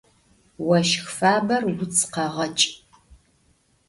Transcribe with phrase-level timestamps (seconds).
[0.65, 2.65] Voşx faber vuts kheğeç'.